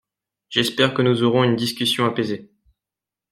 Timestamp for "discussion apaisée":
1.55-2.49